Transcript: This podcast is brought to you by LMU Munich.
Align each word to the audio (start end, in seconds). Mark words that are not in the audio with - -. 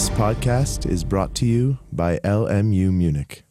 This 0.00 0.08
podcast 0.08 0.90
is 0.90 1.04
brought 1.04 1.34
to 1.34 1.44
you 1.44 1.76
by 1.92 2.20
LMU 2.24 2.90
Munich. 2.90 3.44